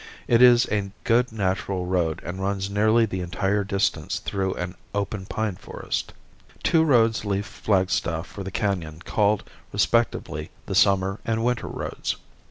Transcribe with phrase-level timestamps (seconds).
[0.27, 5.27] It is a good natural road and runs nearly the entire distance through an open
[5.27, 6.11] pine forest.
[6.63, 12.15] Two roads leave Flagstaff for the Canon called respectively the summer and winter roads.